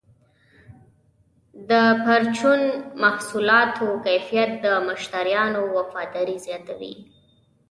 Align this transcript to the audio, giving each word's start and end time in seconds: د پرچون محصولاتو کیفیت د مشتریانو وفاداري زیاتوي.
د 1.69 1.71
پرچون 2.03 2.61
محصولاتو 3.03 3.87
کیفیت 4.05 4.51
د 4.63 4.65
مشتریانو 4.87 5.61
وفاداري 5.77 6.37
زیاتوي. 6.45 6.95